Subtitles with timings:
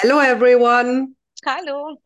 [0.00, 1.16] Hello everyone.
[1.44, 2.00] Hallo.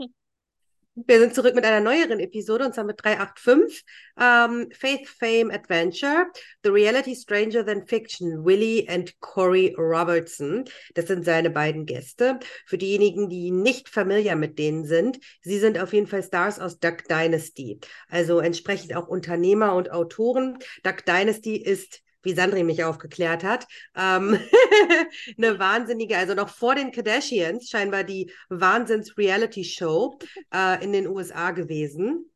[0.94, 3.84] Wir sind zurück mit einer neueren Episode und zwar mit 385.
[4.18, 6.24] Ähm, Faith, Fame, Adventure.
[6.64, 8.46] The Reality Stranger Than Fiction.
[8.46, 10.64] Willie and Corey Robertson.
[10.94, 12.38] Das sind seine beiden Gäste.
[12.64, 16.80] Für diejenigen, die nicht familiar mit denen sind, sie sind auf jeden Fall Stars aus
[16.80, 17.78] Duck Dynasty.
[18.08, 20.58] Also entsprechend auch Unternehmer und Autoren.
[20.82, 23.66] Duck Dynasty ist wie Sandri mich aufgeklärt hat,
[23.96, 24.38] ähm,
[25.38, 30.18] eine wahnsinnige, also noch vor den Kardashians scheinbar die Wahnsinns-Reality-Show
[30.54, 32.30] äh, in den USA gewesen.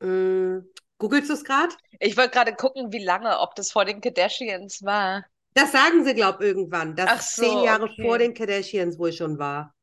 [0.00, 0.58] Mm,
[0.98, 1.74] googelst du es gerade?
[2.00, 5.24] Ich wollte gerade gucken, wie lange, ob das vor den Kardashians war.
[5.54, 8.02] Das sagen sie, glaube ich, irgendwann, dass Ach so, zehn Jahre okay.
[8.02, 9.74] vor den Kardashians wohl schon war.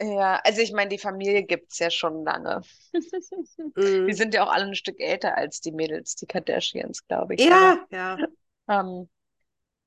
[0.00, 2.62] Ja, also ich meine, die Familie gibt es ja schon lange.
[4.08, 7.46] Die sind ja auch alle ein Stück älter als die Mädels, die Kardashians, glaube ich.
[7.46, 8.24] Ja, ja.
[8.66, 9.08] Aber, ähm,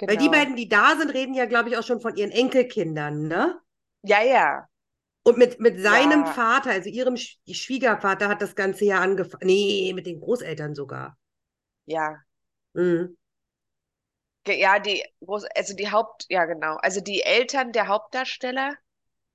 [0.05, 0.29] Weil die genau.
[0.29, 3.59] beiden, die da sind, reden ja, glaube ich, auch schon von ihren Enkelkindern, ne?
[4.03, 4.69] Ja, ja.
[5.23, 6.27] Und mit, mit seinem Ja.
[6.27, 9.45] Vater, also ihrem Sch Schwiegervater, hat das ganze ja angefangen.
[9.47, 11.17] Nee, mit den Großeltern sogar.
[11.85, 12.25] Ja.
[12.73, 13.15] Mhm.
[14.47, 16.75] Ja, die groß, also die Haupt, ja genau.
[16.77, 18.75] Also die Eltern der Hauptdarsteller,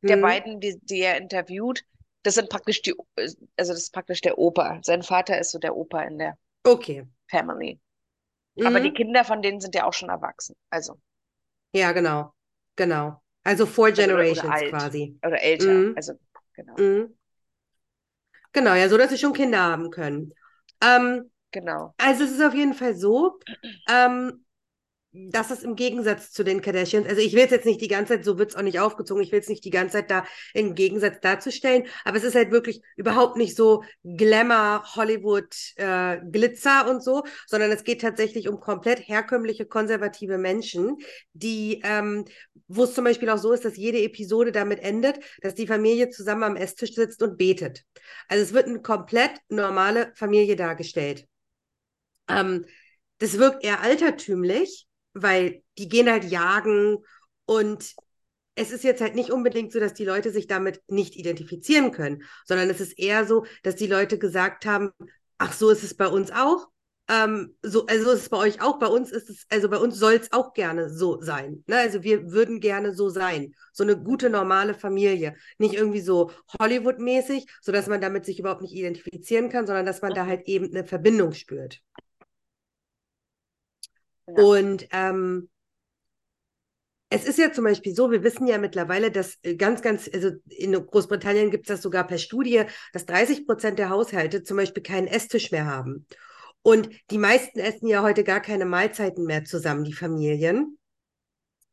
[0.09, 0.19] der Mhm.
[0.19, 1.85] beiden, die, die er interviewt,
[2.23, 4.81] das sind praktisch die, also das ist praktisch der Opa.
[4.83, 7.07] Sein Vater ist so der Opa in der Okay.
[7.31, 7.81] Family.
[8.65, 8.93] Aber die Mhm.
[8.93, 10.57] Kinder von denen sind ja auch schon erwachsen.
[10.71, 11.01] Also,
[11.73, 12.35] Ja, genau.
[12.77, 13.23] Genau.
[13.45, 14.79] Also four also oder, oder generations alt.
[14.81, 15.19] quasi.
[15.25, 15.85] Oder älter.
[15.85, 15.95] Mhm.
[15.95, 16.15] Also,
[16.55, 16.79] genau.
[16.79, 17.15] Mhm.
[18.53, 20.35] Genau, ja, so dass sie schon Kinder haben können.
[20.83, 21.97] Ähm, Genau.
[21.99, 23.41] also es ist auf jeden Fall so,
[23.89, 24.46] ähm,
[25.31, 28.15] dass es im Gegensatz zu den Kardashians, also ich will es jetzt nicht die ganze
[28.15, 30.27] Zeit, so wird es auch nicht aufgezogen, ich will es nicht die ganze Zeit da
[30.53, 36.89] im Gegensatz darzustellen, aber es ist halt wirklich überhaupt nicht so Glamour, Hollywood, äh, Glitzer
[36.91, 40.97] und so, sondern es geht tatsächlich um komplett herkömmliche, konservative Menschen,
[41.33, 42.25] die, ähm,
[42.69, 46.11] wo es zum Beispiel auch so ist, dass jede Episode damit endet, dass die Familie
[46.11, 47.85] zusammen am Esstisch sitzt und betet.
[48.29, 51.27] Also es wird eine komplett normale Familie dargestellt.
[52.29, 52.67] Ähm,
[53.19, 54.86] das wirkt eher altertümlich,
[55.17, 56.99] weil die gehen halt jagen
[57.47, 57.95] und
[58.55, 62.23] es ist jetzt halt nicht unbedingt so, dass die Leute sich damit nicht identifizieren können,
[62.47, 64.91] sondern es ist eher so, dass die Leute gesagt haben,
[65.39, 66.69] ach, so ist es bei uns auch.
[67.09, 69.97] Ähm, so, also ist es bei euch auch, bei uns ist es, also bei uns
[69.97, 71.63] soll es auch gerne so sein.
[71.67, 71.77] Ne?
[71.77, 73.55] Also wir würden gerne so sein.
[73.73, 75.37] So eine gute, normale Familie.
[75.59, 80.15] Nicht irgendwie so Hollywood-mäßig, sodass man damit sich überhaupt nicht identifizieren kann, sondern dass man
[80.15, 81.81] da halt eben eine Verbindung spürt.
[84.27, 85.49] Und ähm,
[87.09, 90.31] es ist ja zum Beispiel so, wir wissen ja mittlerweile, dass äh, ganz, ganz, also
[90.49, 94.83] in Großbritannien gibt es das sogar per Studie, dass 30 Prozent der Haushalte zum Beispiel
[94.83, 96.07] keinen Esstisch mehr haben.
[96.63, 100.79] Und die meisten essen ja heute gar keine Mahlzeiten mehr zusammen, die Familien.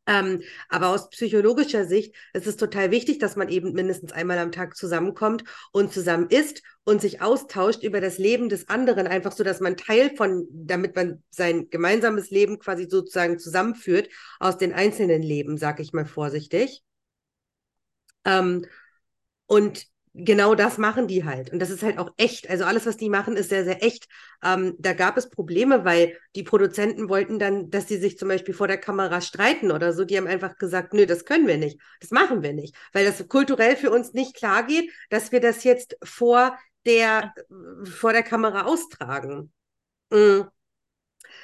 [0.06, 4.52] Ähm, aber aus psychologischer Sicht ist es total wichtig, dass man eben mindestens einmal am
[4.52, 9.44] Tag zusammenkommt und zusammen isst und sich austauscht über das Leben des anderen, einfach so,
[9.46, 14.10] dass man Teil von, damit man sein gemeinsames Leben quasi sozusagen zusammenführt
[14.40, 16.84] aus den einzelnen Leben, sag ich mal vorsichtig.
[18.26, 18.66] Ähm,
[19.46, 21.52] und genau das machen die halt.
[21.52, 22.50] Und das ist halt auch echt.
[22.50, 24.08] Also alles, was die machen, ist sehr, sehr echt.
[24.44, 28.54] Ähm, da gab es Probleme, weil die Produzenten wollten dann, dass die sich zum Beispiel
[28.54, 30.06] vor der Kamera streiten oder so.
[30.06, 31.80] Die haben einfach gesagt, nö, das können wir nicht.
[32.00, 32.76] Das machen wir nicht.
[32.94, 37.34] Weil das kulturell für uns nicht klar geht, dass wir das jetzt vor der,
[37.84, 39.52] vor der Kamera austragen.
[40.12, 40.42] Mm.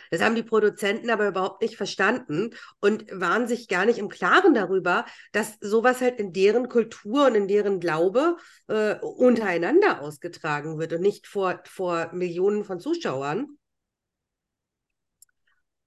[0.09, 4.53] Das haben die Produzenten aber überhaupt nicht verstanden und waren sich gar nicht im Klaren
[4.53, 8.37] darüber, dass sowas halt in deren Kultur und in deren Glaube
[8.67, 13.47] äh, untereinander ausgetragen wird und nicht vor, vor Millionen von Zuschauern.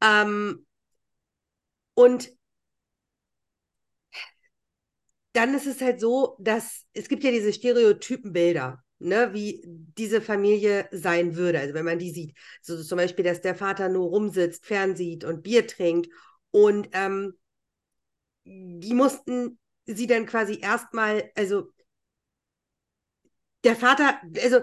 [0.02, 0.66] Ähm,
[1.94, 2.32] und
[5.32, 10.88] dann ist es halt so, dass es gibt ja diese Stereotypenbilder, ne, wie diese Familie
[10.92, 11.60] sein würde.
[11.60, 15.42] Also wenn man die sieht, so zum Beispiel, dass der Vater nur rumsitzt, fernsieht und
[15.42, 16.08] Bier trinkt
[16.50, 17.34] und ähm,
[18.44, 21.72] die mussten sie dann quasi erstmal, also
[23.64, 24.60] der Vater, also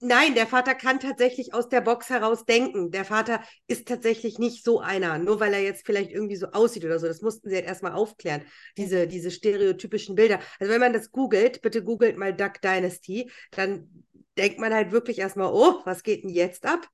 [0.00, 2.90] nein, der Vater kann tatsächlich aus der Box heraus denken.
[2.90, 6.84] Der Vater ist tatsächlich nicht so einer, nur weil er jetzt vielleicht irgendwie so aussieht
[6.84, 7.06] oder so.
[7.06, 8.42] Das mussten sie halt erstmal aufklären,
[8.76, 10.40] diese, diese stereotypischen Bilder.
[10.60, 14.04] Also wenn man das googelt, bitte googelt mal Duck Dynasty, dann
[14.38, 16.88] denkt man halt wirklich erstmal, oh, was geht denn jetzt ab?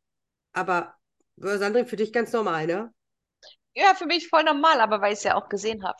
[0.53, 0.97] Aber
[1.43, 2.93] äh, Sandrine, für dich ganz normal, ne?
[3.75, 5.99] Ja, für mich voll normal, aber weil ich es ja auch gesehen habe.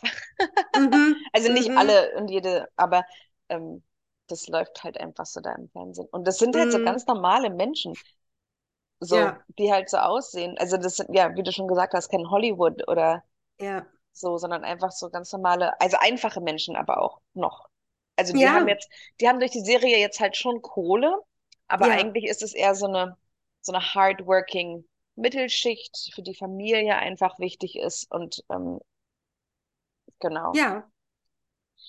[0.75, 3.05] Mhm, Also nicht mhm, alle und jede, aber
[3.49, 3.83] ähm,
[4.33, 6.07] das läuft halt einfach so da im Fernsehen.
[6.11, 7.99] Und das sind halt so mhm, ganz normale Menschen,
[8.99, 10.57] so, ja, die halt so aussehen.
[10.57, 13.23] Also das sind, ja, wie du schon gesagt hast, kein Hollywood oder
[13.59, 13.87] ja.
[14.13, 17.69] so, sondern einfach so ganz normale, also einfache Menschen aber auch noch.
[18.17, 18.89] Also die Ja, haben jetzt,
[19.21, 21.19] die haben durch die Serie jetzt halt schon Kohle,
[21.69, 23.17] aber eigentlich ist es eher so eine,
[23.61, 28.79] so eine hardworking Mittelschicht, für die Familie einfach wichtig ist und ähm,
[30.19, 30.59] genau.
[30.59, 30.89] ja,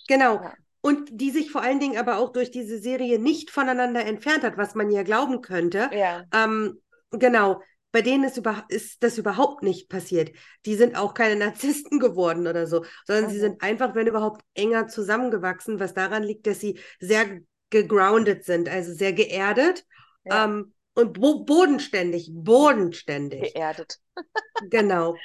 [0.08, 0.40] genau.
[0.40, 0.56] Ja.
[0.84, 4.58] Und die sich vor allen Dingen aber auch durch diese Serie nicht voneinander entfernt hat,
[4.58, 5.88] was man ja glauben könnte.
[5.90, 6.25] Ja.
[6.32, 6.78] Ähm,
[7.10, 7.62] genau.
[7.90, 10.32] Bei denen ist, über, ist das überhaupt nicht passiert.
[10.66, 13.40] Die sind auch keine Narzissten geworden oder so, sondern sie Mhm.
[13.40, 17.40] sind einfach, wenn überhaupt, enger zusammengewachsen, was daran liegt, dass sie sehr
[17.70, 19.87] gegroundet sind, also sehr geerdet
[20.25, 20.44] Ja.
[20.44, 23.54] ähm, und bo bodenständig, bodenständig.
[23.54, 23.98] Geerdet.
[24.70, 25.16] Genau.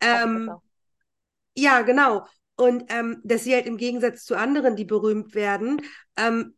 [0.00, 0.50] Ähm,
[1.54, 2.26] ja, genau.
[2.56, 5.82] Und ähm, dass sie halt im Gegensatz zu anderen, die berühmt werden,
[6.16, 6.54] ähm,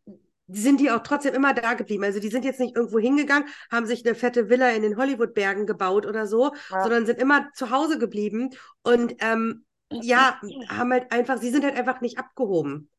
[0.48, 2.04] sind die auch trotzdem immer da geblieben.
[2.04, 5.66] Also die sind jetzt nicht irgendwo hingegangen, haben sich eine fette Villa in den Hollywood-Bergen
[5.66, 6.82] gebaut oder so, Ja.
[6.82, 8.50] sondern sind immer zu Hause geblieben
[8.82, 12.90] und ähm, ja, haben halt einfach, sie sind halt einfach nicht abgehoben.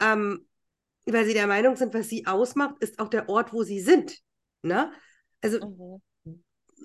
[0.00, 0.46] Ähm,
[1.06, 4.20] weil sie der Meinung sind, was sie ausmacht, ist auch der Ort, wo sie sind.
[4.62, 4.92] Ne?
[5.40, 6.00] Also Mhm.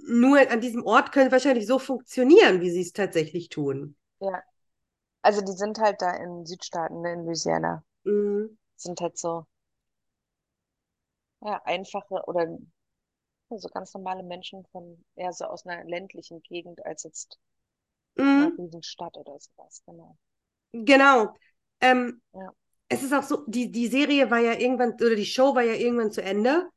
[0.07, 3.95] nur an diesem Ort können wahrscheinlich so funktionieren, wie sie es tatsächlich tun.
[4.19, 4.43] Ja.
[5.27, 7.83] Also die sind halt da in Südstaaten, ne, in Louisiana.
[8.05, 8.57] Mhm.
[8.77, 9.47] Sind halt so,
[11.41, 12.47] ja, einfache oder
[13.49, 17.39] so ganz normale Menschen von eher so aus einer ländlichen Gegend als jetzt
[18.35, 18.57] einer Mhm.
[18.57, 20.17] Riesenstadt oder sowas, genau.
[20.73, 21.35] Genau.
[21.81, 22.53] Ähm, Ja.
[22.89, 25.73] es ist auch so, die, die Serie war ja irgendwann, oder die Show war ja
[25.75, 26.69] irgendwann zu Ende.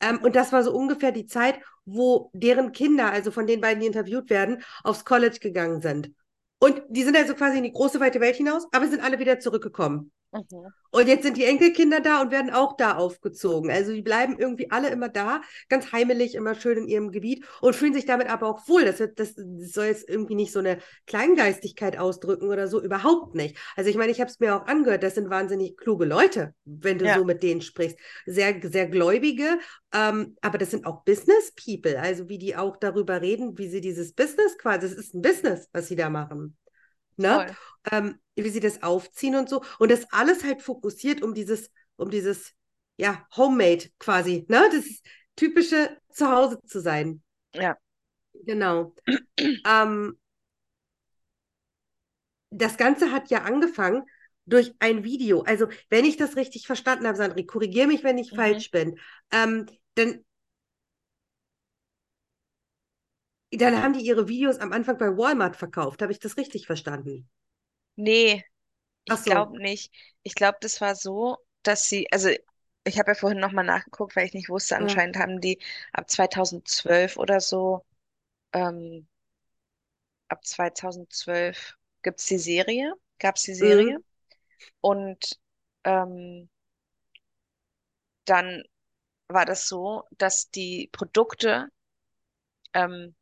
[0.00, 3.80] Ähm, und das war so ungefähr die Zeit, wo deren Kinder, also von den beiden,
[3.80, 6.12] die interviewt werden, aufs College gegangen sind.
[6.60, 9.38] Und die sind also quasi in die große, weite Welt hinaus, aber sind alle wieder
[9.38, 10.10] zurückgekommen.
[10.32, 10.72] Mhm.
[10.90, 13.70] Und jetzt sind die Enkelkinder da und werden auch da aufgezogen.
[13.70, 17.74] Also die bleiben irgendwie alle immer da, ganz heimelig, immer schön in ihrem Gebiet und
[17.76, 18.84] fühlen sich damit aber auch wohl.
[18.84, 23.34] Das, wird, das, das soll jetzt irgendwie nicht so eine Kleingeistigkeit ausdrücken oder so, überhaupt
[23.34, 23.56] nicht.
[23.76, 26.98] Also ich meine, ich habe es mir auch angehört, das sind wahnsinnig kluge Leute, wenn
[26.98, 27.16] du Ja.
[27.18, 27.98] so mit denen sprichst.
[28.26, 29.58] Sehr, sehr gläubige,
[29.94, 33.80] ähm, aber das sind auch Business People, also wie die auch darüber reden, wie sie
[33.80, 36.56] dieses Business quasi, das ist ein Business, was sie da machen.
[37.18, 37.46] Ne?
[37.92, 39.62] Ähm, wie sie das aufziehen und so.
[39.78, 42.54] Und das alles halt fokussiert um dieses, um dieses,
[42.96, 44.68] ja, Homemade quasi, ne?
[44.72, 44.84] Das
[45.36, 47.22] typische Zuhause zu sein.
[47.54, 47.76] Ja.
[48.46, 48.94] Genau.
[49.66, 50.18] ähm,
[52.50, 54.04] das Ganze hat ja angefangen
[54.46, 55.42] durch ein Video.
[55.42, 58.36] Also, wenn ich das richtig verstanden habe, Sandri, korrigiere mich, wenn ich Mhm.
[58.36, 58.98] falsch bin.
[59.30, 60.24] Ähm, dann,
[63.52, 66.02] dann haben die ihre Videos am Anfang bei Walmart verkauft.
[66.02, 67.28] Habe ich das richtig verstanden?
[67.96, 68.44] Nee,
[69.04, 69.24] ich so.
[69.24, 69.92] glaube nicht.
[70.24, 72.30] Ich glaube, das war so, dass sie, also
[72.84, 74.78] ich habe ja vorhin nochmal nachgeguckt, weil ich nicht wusste, Ja.
[74.78, 75.60] anscheinend haben die
[75.92, 77.84] ab 2012 oder so,
[78.52, 79.08] ähm,
[80.28, 84.02] ab 2012 gibt's die Serie, gab's die Serie Mhm.
[84.82, 85.38] und
[85.84, 86.50] ähm,
[88.26, 88.62] dann
[89.28, 91.68] war das so, dass die Produkte,
[92.74, 93.14] ähm,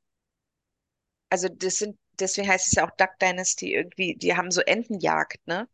[1.31, 5.46] also das sind, deswegen heißt es ja auch Duck Dynasty irgendwie, die haben so Entenjagd,
[5.46, 5.69] ne?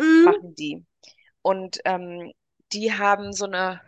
[0.00, 0.24] Mhm.
[0.24, 0.84] Machen die.
[1.42, 2.32] Und ähm,
[2.72, 3.82] die haben so eine,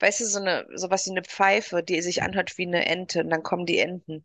[0.00, 3.30] weißt du, so eine, sowas wie eine Pfeife, die sich anhört wie eine Ente und
[3.30, 4.24] dann kommen die Enten.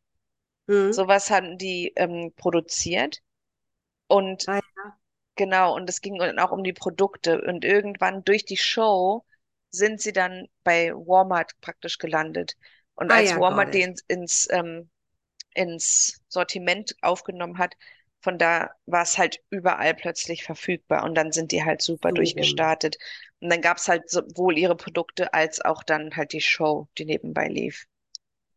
[0.67, 0.91] Mhm.
[0.91, 3.21] Sowas haben die ähm, produziert.
[4.07, 4.97] Und Ah, ja.
[5.35, 7.41] genau, und es ging dann auch um die Produkte.
[7.41, 9.25] Und irgendwann durch die Show
[9.71, 12.55] sind sie dann bei Walmart praktisch gelandet.
[12.95, 14.89] Und Ah als ja, Walmart die ins, ins, ähm,
[15.57, 17.75] ins Sortiment aufgenommen hat,
[18.21, 21.03] von da war es halt überall plötzlich verfügbar.
[21.03, 22.67] Und dann sind die halt super So rum.
[22.67, 22.97] durchgestartet.
[23.41, 27.05] Und dann gab es halt sowohl ihre Produkte als auch dann halt die Show, die
[27.05, 27.87] nebenbei lief.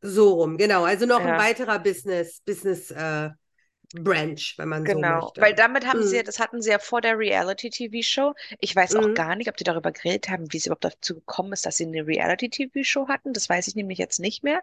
[0.03, 0.85] So rum, genau.
[0.85, 1.37] Also noch ein Ja.
[1.37, 3.31] weiterer Business, Business äh,
[3.95, 5.41] Branch, wenn man so Genau, möchte.
[5.41, 6.23] weil damit haben sie ja, Mhm.
[6.23, 8.35] das hatten sie ja vor der Reality-TV-Show.
[8.61, 9.15] Ich weiß auch Mhm.
[9.15, 11.87] gar nicht, ob die darüber geredet haben, wie es überhaupt dazu gekommen ist, dass sie
[11.87, 13.33] eine Reality-TV-Show hatten.
[13.33, 14.63] Das weiß ich nämlich jetzt nicht mehr.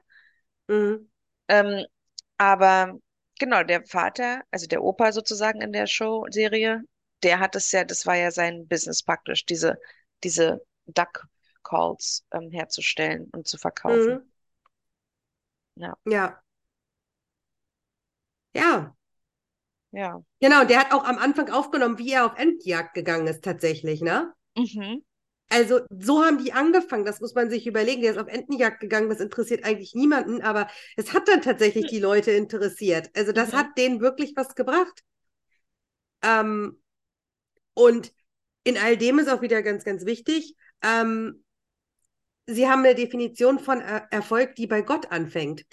[0.70, 1.08] Mhm.
[1.50, 1.86] Ähm,
[2.38, 3.00] aber
[3.40, 6.84] genau, der Vater, also der Opa sozusagen in der Show-Serie,
[7.24, 9.80] der hat es ja, das war ja sein Business praktisch, diese,
[10.24, 11.28] diese Duck
[11.64, 14.20] Calls ähm, herzustellen und zu verkaufen.
[14.20, 14.30] Mhm.
[15.76, 16.42] Ja, Ja.
[18.54, 18.96] Ja,
[19.92, 20.24] ja.
[20.40, 20.64] genau.
[20.66, 24.34] Der hat auch am Anfang aufgenommen, wie er auf Endjagd gegangen ist, tatsächlich, ne?
[24.56, 25.02] Mhm.
[25.50, 28.02] Also, so haben die angefangen, das muss man sich überlegen.
[28.02, 32.00] Der ist auf Entenjagd gegangen, das interessiert eigentlich niemanden, aber es hat dann tatsächlich die
[32.00, 33.10] Leute interessiert.
[33.16, 33.58] Also, das Mhm.
[33.58, 35.04] hat denen wirklich was gebracht.
[36.22, 36.78] Ähm,
[37.76, 38.14] und
[38.64, 41.44] in all dem ist auch wieder ganz, ganz wichtig, ähm,
[42.46, 45.66] sie haben eine Definition von er Erfolg, die bei Gott anfängt.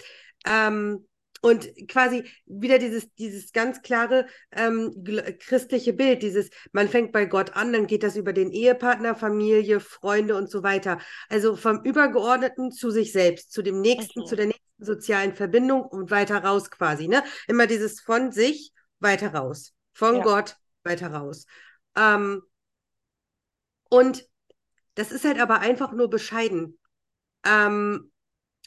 [0.45, 1.07] Ähm,
[1.41, 5.03] und quasi wieder dieses, dieses ganz klare ähm,
[5.39, 9.79] christliche Bild, dieses, man fängt bei Gott an, dann geht das über den Ehepartner, Familie,
[9.79, 10.99] Freunde und so weiter.
[11.29, 14.25] Also vom Übergeordneten zu sich selbst, zu dem nächsten, Mhm.
[14.25, 17.07] zu der nächsten sozialen Verbindung und weiter raus quasi.
[17.07, 17.23] Ne?
[17.47, 20.23] Immer dieses von sich weiter raus, von Ja.
[20.23, 21.45] Gott weiter raus.
[21.95, 22.41] Ähm,
[23.89, 24.27] und
[24.95, 26.79] das ist halt aber einfach nur bescheiden.
[27.45, 28.11] Ähm,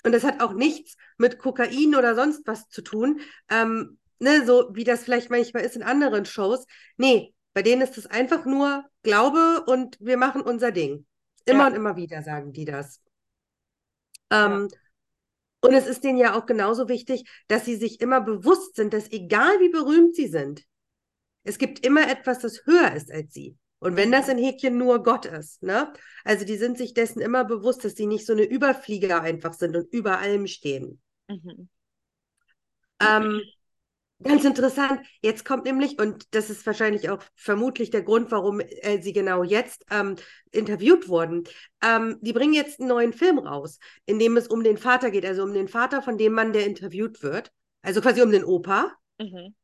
[0.05, 3.21] und das hat auch nichts mit Kokain oder sonst was zu tun.
[3.51, 6.67] Ähm, ne, so wie das vielleicht manchmal ist in anderen Shows.
[6.97, 11.07] Nee, bei denen ist es einfach nur Glaube und wir machen unser Ding.
[11.45, 11.67] Immer Ja.
[11.69, 13.01] und immer wieder sagen die das.
[14.31, 14.47] Ja.
[14.47, 14.69] Ähm,
[15.61, 19.11] und es ist denen ja auch genauso wichtig, dass sie sich immer bewusst sind, dass
[19.11, 20.65] egal wie berühmt sie sind,
[21.43, 23.57] es gibt immer etwas, das höher ist als sie.
[23.81, 25.93] Und wenn das in Häkchen nur Gott ist, ne?
[26.25, 29.77] Also die sind sich dessen immer bewusst, dass die nicht so eine Überflieger einfach sind
[29.77, 31.01] und über allem stehen.
[31.29, 31.69] Mhm.
[33.01, 33.41] Ähm,
[34.21, 35.01] ganz interessant.
[35.23, 39.45] Jetzt kommt nämlich, und das ist wahrscheinlich auch vermutlich der Grund, warum äh, sie genau
[39.45, 40.17] jetzt ähm,
[40.51, 41.45] interviewt wurden.
[41.81, 45.25] Ähm, die bringen jetzt einen neuen Film raus, in dem es um den Vater geht,
[45.25, 47.53] also um den Vater von dem Mann, der interviewt wird.
[47.83, 48.93] Also quasi um den Opa.
[49.21, 49.55] Mhm.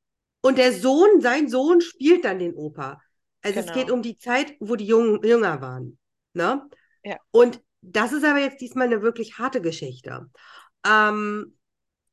[0.41, 3.01] Und der Sohn, sein Sohn, spielt dann den Opa.
[3.45, 3.79] Also es Genau.
[3.79, 5.99] geht um die Zeit, wo die Jungen jünger waren.
[6.33, 6.69] Ne?
[7.05, 7.17] Ja.
[7.31, 10.27] Und das ist aber jetzt diesmal eine wirklich harte Geschichte.
[10.87, 11.57] Ähm,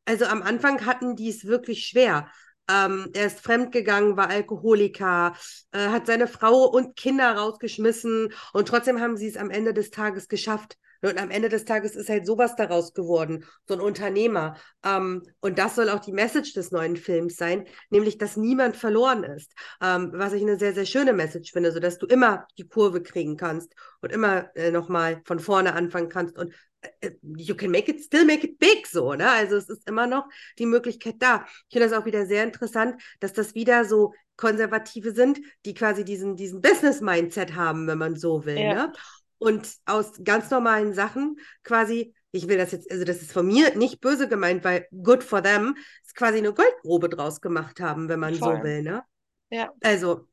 [0.05, 2.27] also am Anfang hatten die es wirklich schwer.
[2.69, 5.35] Ähm, er ist fremdgegangen, war Alkoholiker,
[5.71, 9.89] äh, hat seine Frau und Kinder rausgeschmissen und trotzdem haben sie es am Ende des
[9.89, 10.77] Tages geschafft.
[11.01, 14.55] Und am Ende des Tages ist halt sowas daraus geworden, so ein Unternehmer.
[14.83, 19.23] Ähm, und das soll auch die Message des neuen Films sein, nämlich, dass niemand verloren
[19.23, 19.53] ist.
[19.81, 23.37] Ähm, was ich eine sehr, sehr schöne Message finde, sodass du immer die Kurve kriegen
[23.37, 26.53] kannst und immer äh, nochmal von vorne anfangen kannst und
[27.01, 29.29] äh, you can make it, still make it big, so, ne?
[29.29, 30.25] Also es ist immer noch
[30.59, 31.45] die Möglichkeit da.
[31.69, 36.03] Ich finde das auch wieder sehr interessant, dass das wieder so Konservative sind, die quasi
[36.03, 38.73] diesen, diesen Business-Mindset haben, wenn man so will, Ja.
[38.87, 38.93] ne?
[39.41, 43.75] Und aus ganz normalen Sachen quasi, ich will das jetzt, also das ist von mir
[43.75, 48.19] nicht böse gemeint, weil good for them, ist quasi eine Goldgrube draus gemacht haben, wenn
[48.19, 48.57] man Voll.
[48.57, 49.03] so will, ne?
[49.49, 49.71] Ja.
[49.81, 50.27] Also,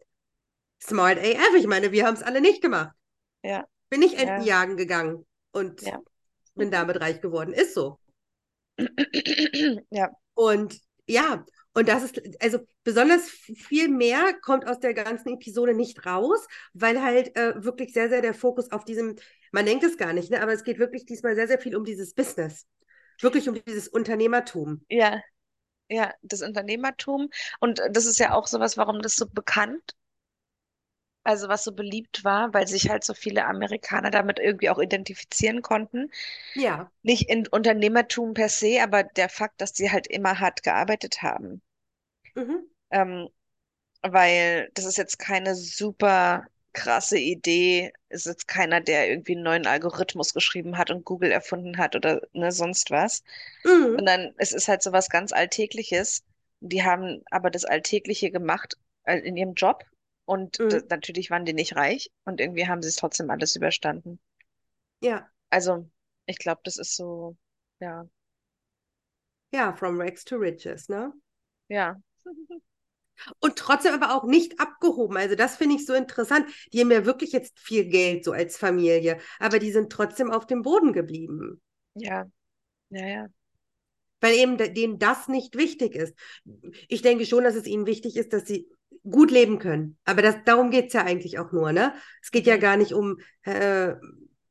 [0.82, 2.94] smart AF, ich meine, wir haben es alle nicht gemacht.
[3.42, 3.66] Ja.
[3.88, 4.20] Bin nicht Ja.
[4.20, 6.02] Enten jagen gegangen und Ja.
[6.54, 7.54] bin damit reich geworden.
[7.54, 7.98] Ist so.
[9.90, 10.10] Ja.
[10.34, 12.58] Und ja, und das ist, also
[12.88, 18.09] besonders viel mehr kommt aus der ganzen Episode nicht raus, weil halt äh, wirklich sehr,
[18.09, 19.16] sehr der Fokus auf diesem,
[19.52, 21.85] man denkt es gar nicht, ne, aber es geht wirklich diesmal sehr, sehr viel um
[21.85, 22.66] dieses Business.
[23.21, 24.87] Wirklich um dieses Unternehmertum.
[24.88, 25.21] Ja,
[25.90, 27.28] ja, das Unternehmertum.
[27.61, 29.95] Und das ist ja auch sowas, warum das so bekannt,
[31.25, 35.61] also was so beliebt war, weil sich halt so viele Amerikaner damit irgendwie auch identifizieren
[35.61, 36.11] konnten.
[36.54, 36.90] Ja.
[37.02, 41.61] Nicht in Unternehmertum per se, aber der Fakt, dass sie halt immer hart gearbeitet haben.
[42.35, 42.68] Mhm.
[42.90, 43.28] Ähm,
[44.02, 49.66] weil das ist jetzt keine super krasse Idee, ist jetzt keiner, der irgendwie einen neuen
[49.66, 53.23] Algorithmus geschrieben hat und Google erfunden hat oder ne, sonst was.
[53.64, 53.99] Mhm.
[53.99, 56.25] sondern es ist halt so was ganz Alltägliches.
[56.61, 59.85] Die haben aber das Alltägliche gemacht äh, in ihrem Job
[60.26, 60.88] und Mhm.
[60.90, 64.18] natürlich waren die nicht reich und irgendwie haben sie es trotzdem alles überstanden.
[65.00, 65.30] Ja.
[65.50, 65.90] Also
[66.26, 67.37] ich glaube, das ist so,
[67.80, 68.09] ja,
[69.52, 71.12] Ja, from rags to riches, ne?
[71.68, 72.00] ja,
[73.40, 75.16] Und trotzdem aber auch nicht abgehoben.
[75.16, 76.46] Also das finde ich so interessant.
[76.72, 80.46] Die haben ja wirklich jetzt viel Geld so als Familie, aber die sind trotzdem auf
[80.46, 81.60] dem Boden geblieben.
[81.94, 82.26] ja,
[82.90, 83.28] ja, ja,
[84.20, 86.14] weil eben de- denen das nicht wichtig ist.
[86.88, 88.68] Ich denke schon, dass es ihnen wichtig ist, dass sie
[89.08, 89.96] gut leben können.
[90.04, 91.94] Aber das, darum geht es ja eigentlich auch nur, ne?
[92.22, 93.94] Es geht ja gar nicht um äh,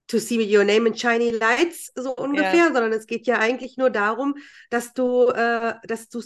[0.08, 3.90] to see your name in shiny lights, so ungefähr, sondern es geht ja eigentlich nur
[3.90, 4.36] darum,
[4.70, 6.22] dass du, äh, dass du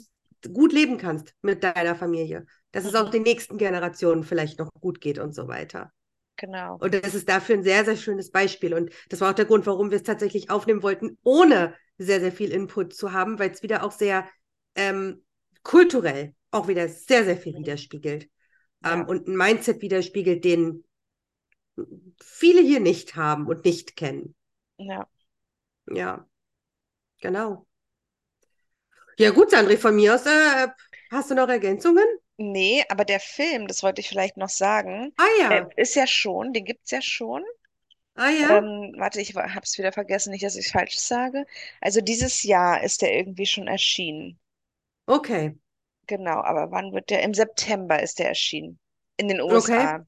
[0.53, 2.45] gut leben kannst mit deiner Familie.
[2.71, 3.11] Dass es auch Mhm.
[3.11, 5.91] den nächsten Generationen vielleicht noch gut geht und so weiter.
[6.37, 6.81] genau.
[6.81, 8.73] Und das ist dafür ein sehr, sehr schönes Beispiel.
[8.73, 12.31] Und das war auch der Grund, warum wir es tatsächlich aufnehmen wollten, ohne sehr, sehr
[12.31, 14.27] viel Input zu haben, weil es wieder auch sehr
[14.75, 15.23] ähm,
[15.63, 17.59] kulturell auch wieder sehr, sehr viel Mhm.
[17.59, 18.29] widerspiegelt.
[18.81, 18.93] Ja.
[18.93, 20.83] Ähm, und ein Mindset widerspiegelt, den
[22.23, 24.35] viele hier nicht haben und nicht kennen.
[24.77, 25.07] Ja.
[25.95, 26.27] Ja,
[27.21, 27.67] genau.
[29.21, 30.67] Ja, gut, Sandri, von mir aus, äh,
[31.11, 32.05] hast du noch Ergänzungen?
[32.37, 36.05] Nee, aber der Film, das wollte ich vielleicht noch sagen, Ah ja, äh, ist ja
[36.07, 37.43] schon, den gibt's ja schon.
[38.15, 41.45] ah ja, Ähm, warte, ich habe es wieder vergessen, nicht, dass ich falsch sage.
[41.79, 44.39] Also dieses Jahr ist der irgendwie schon erschienen.
[45.07, 45.55] okay,
[46.07, 47.23] Genau, aber wann wird der?
[47.23, 48.79] Im September ist der erschienen.
[49.17, 50.05] In den USA.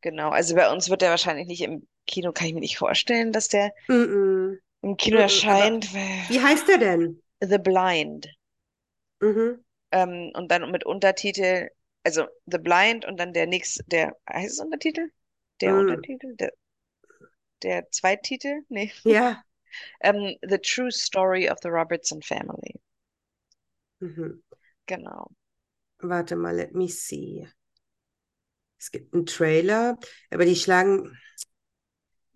[0.00, 3.32] Genau, also bei uns wird der wahrscheinlich nicht im Kino, kann ich mir nicht vorstellen,
[3.32, 4.58] dass der mm -mm.
[4.82, 5.88] im Kino Mhm, erscheint.
[6.28, 7.22] Wie heißt der denn?
[7.40, 8.26] The Blind.
[9.20, 9.64] Mhm.
[9.92, 11.70] Ähm, und dann mit Untertitel,
[12.04, 15.10] also The Blind und dann der nächste, der, heißt es Untertitel?
[15.62, 15.78] Der Mhm.
[15.78, 16.36] Untertitel?
[16.36, 16.52] Der,
[17.62, 18.64] der Zweititel?
[18.68, 18.92] Nee.
[19.04, 19.44] Ja.
[20.00, 22.80] Ähm, The True Story of the Robertson Family.
[24.00, 24.42] Mhm.
[24.86, 25.28] Genau.
[26.02, 27.48] Warte mal, let me see.
[28.78, 29.98] Es gibt einen Trailer,
[30.30, 31.16] aber die schlagen.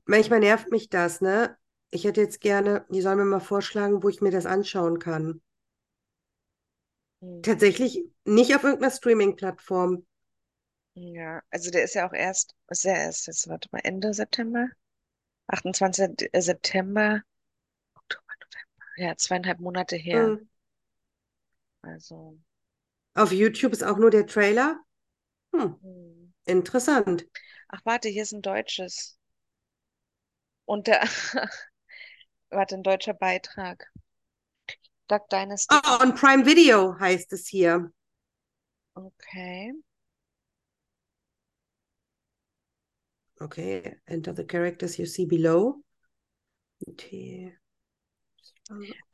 [0.07, 1.57] Manchmal nervt mich das, ne?
[1.91, 5.41] Ich hätte jetzt gerne, die sollen mir mal vorschlagen, wo ich mir das anschauen kann.
[7.21, 7.43] Hm.
[7.43, 10.05] Tatsächlich nicht auf irgendeiner Streaming-Plattform.
[10.95, 14.69] Ja, also der ist ja auch erst, ist ja erst jetzt, warte mal, Ende September?
[15.49, 16.31] 28.
[16.35, 17.23] September,
[17.97, 18.87] Oktober, November.
[18.99, 20.35] Ja, zweieinhalb Monate her.
[20.35, 20.49] Mhm.
[21.83, 22.39] Also,
[23.15, 24.81] Auf YouTube ist auch nur der Trailer.
[25.55, 26.33] Hm, hm.
[26.47, 27.27] interessant.
[27.69, 29.19] Ach, warte, hier ist ein deutsches.
[30.67, 31.01] Und der,
[32.51, 33.91] warte, ein deutscher Beitrag.
[35.09, 35.75] Duck Dynasty.
[35.75, 37.91] Oh, on Prime Video heißt es hier.
[38.97, 39.73] Okay.
[43.41, 45.83] Okay, enter the characters you see below.
[46.89, 47.55] Okay.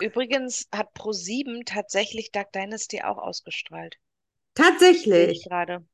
[0.01, 3.97] Übrigens hat Pro7 tatsächlich Duck Dynasty auch ausgestrahlt.
[4.55, 5.45] Tatsächlich.
[5.45, 5.85] gerade.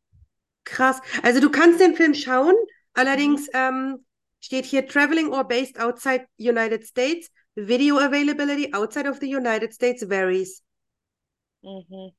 [0.64, 1.00] Krass.
[1.22, 2.66] Also du kannst den Film schauen, Mhm.
[2.94, 4.04] allerdings ähm,
[4.40, 7.30] steht hier Traveling or based outside United States.
[7.56, 10.62] Video availability outside of the United States varies.
[11.62, 12.12] Mhm.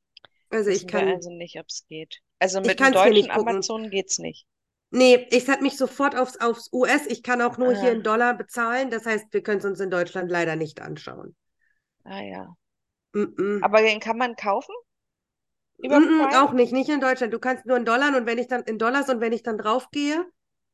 [0.50, 1.08] Also ich kann.
[1.08, 2.18] also nicht, ob es geht.
[2.40, 3.32] Also Ich mit dem hier deutschen.
[3.32, 4.46] Amazon geht's nicht.
[4.90, 7.08] Nee, es hat mich sofort aufs, aufs US.
[7.08, 7.94] Ich kann auch nur hier Ah.
[7.94, 8.90] in Dollar bezahlen.
[8.90, 11.36] Das heißt, wir können es uns in Deutschland leider nicht anschauen.
[12.04, 12.56] Ah ja.
[13.14, 13.64] Mm -mm.
[13.64, 14.74] Aber den kann man kaufen?
[15.78, 17.34] Mm auch nicht, nicht in Deutschland.
[17.34, 19.58] Du kannst nur in Dollar und wenn ich dann in Dollars und wenn ich dann
[19.58, 20.26] draufgehe,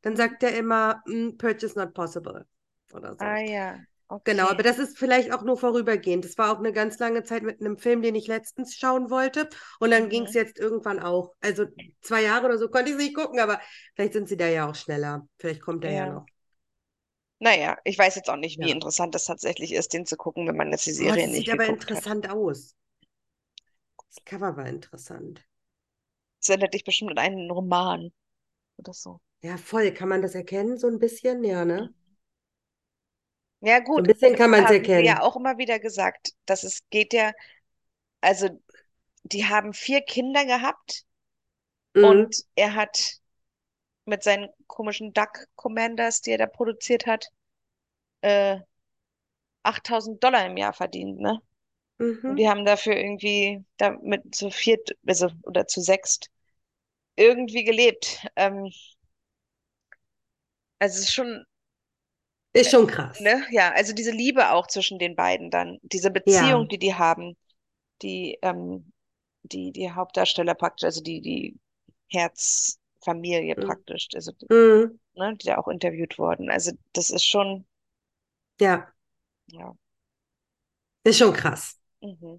[0.02, 2.46] dann sagt er immer mm, Purchase not possible
[2.94, 3.20] oder so.
[3.20, 3.80] Ah ja.
[4.24, 4.50] Genau, Okay.
[4.50, 6.26] aber das ist vielleicht auch nur vorübergehend.
[6.26, 9.50] Das war auch eine ganz lange Zeit mit einem Film, den ich letztens schauen wollte.
[9.80, 10.36] Und dann ging es Mhm.
[10.36, 11.34] jetzt irgendwann auch.
[11.40, 11.66] Also
[12.02, 13.62] zwei Jahre oder so konnte ich es nicht gucken, aber
[13.96, 15.28] vielleicht sind sie da ja auch schneller.
[15.38, 16.08] Vielleicht kommt er ja, Ja.
[16.08, 16.28] noch.
[17.40, 18.70] Naja, ich weiß jetzt auch nicht, wie Ja.
[18.70, 21.36] interessant das tatsächlich ist, den zu gucken, wenn man jetzt die Oh, Serie das nicht
[21.36, 22.06] sieht aber geguckt hat.
[22.06, 22.76] interessant aus.
[24.10, 25.48] Das Cover war interessant.
[26.40, 28.12] Das erinnert dich bestimmt an einen Roman
[28.78, 29.22] oder so.
[29.42, 29.92] Ja, voll.
[29.94, 31.44] Kann man das erkennen, so ein bisschen?
[31.44, 31.92] Ja, ne?
[33.62, 35.22] Ja, So ein gut, bisschen kann man es sie ja erkennen.
[35.22, 37.32] auch immer wieder gesagt, dass es geht ja,
[38.22, 38.50] also
[39.24, 41.06] die haben vier Kinder gehabt
[41.96, 42.32] Mhm.
[42.32, 43.16] und er hat
[44.06, 47.28] mit seinen komischen Duck Commanders, die er da produziert hat,
[48.22, 48.60] äh,
[49.64, 51.42] 8000 Dollar im Jahr verdient, ne?
[52.00, 52.40] Mhm.
[52.40, 56.30] die haben dafür irgendwie damit zu viert, also oder zu sechst
[57.18, 58.26] irgendwie gelebt.
[58.38, 58.72] Ähm,
[60.80, 61.46] also es ist schon,
[62.62, 63.18] Ist schon krass.
[63.20, 66.60] ne, ja, also diese Liebe auch zwischen den beiden dann, diese Ja.
[66.60, 67.38] Beziehung, die die haben,
[68.02, 68.92] die, ähm,
[69.44, 71.60] die, die Hauptdarsteller praktisch, also die, die
[72.10, 73.58] Herzfamilie Mhm.
[73.58, 75.00] praktisch, also, Mhm.
[75.16, 76.50] ne, die da auch interviewt wurden.
[76.52, 77.66] Also das ist schon,
[78.60, 78.94] Ja,
[79.48, 79.74] ja,
[81.04, 81.78] ist schon krass.
[82.02, 82.38] mhm.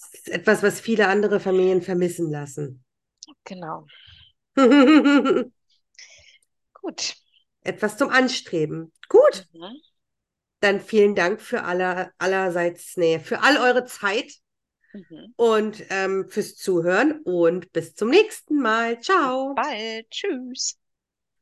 [0.00, 2.84] Das ist etwas, was viele andere Familien vermissen lassen.
[3.44, 3.90] Genau.
[6.74, 7.16] Gut.
[7.66, 8.92] Etwas zum Anstreben.
[9.08, 9.80] Gut, Mhm.
[10.60, 14.32] dann vielen Dank für aller, allerseits, nee, für all eure Zeit
[14.94, 15.34] Mhm.
[15.36, 19.00] und ähm, fürs Zuhören und bis zum nächsten Mal.
[19.00, 19.54] Ciao.
[19.56, 20.08] Bald.
[20.10, 20.78] Tschüss.